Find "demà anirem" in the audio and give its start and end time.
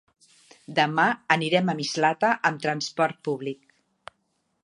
0.79-1.69